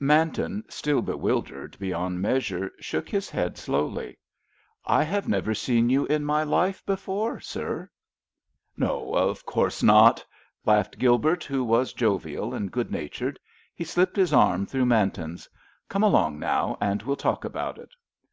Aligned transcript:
Manton, 0.00 0.64
still 0.68 1.00
bewildered 1.00 1.78
beyond 1.78 2.20
measure, 2.20 2.72
shook 2.80 3.08
his 3.08 3.30
head 3.30 3.56
slowly. 3.56 4.18
"I 4.84 5.04
have 5.04 5.28
never 5.28 5.54
seen 5.54 5.88
you 5.90 6.06
in 6.06 6.24
my 6.24 6.42
life 6.42 6.84
before, 6.84 7.38
sir!" 7.38 7.88
"No, 8.76 9.14
of 9.14 9.46
course 9.46 9.84
not," 9.84 10.26
laughed 10.64 10.98
Gilbert, 10.98 11.44
who 11.44 11.62
was 11.62 11.92
jovial 11.92 12.52
and 12.52 12.72
good 12.72 12.90
natured. 12.90 13.38
He 13.76 13.84
slipped 13.84 14.16
his 14.16 14.32
arm 14.32 14.66
through 14.66 14.86
Manton's. 14.86 15.48
"Come 15.88 16.02
along 16.02 16.40
now, 16.40 16.76
and 16.80 17.00
we'll 17.04 17.14
talk 17.14 17.44
about 17.44 17.78
it!" 17.78 17.90